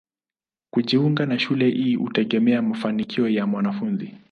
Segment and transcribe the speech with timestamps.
[0.73, 4.13] Kujiunga na shule hii hutegemea mafanikio ya mwanafunzi.